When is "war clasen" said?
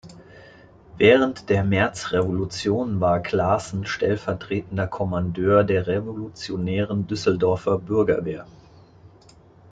2.99-3.85